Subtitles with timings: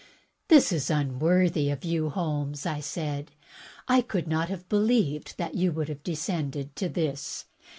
[0.47, 2.09] "This is unworthy of you.
[2.09, 3.29] Holmes," I said.
[3.87, 7.45] "I could not have believed that you would have descended to this.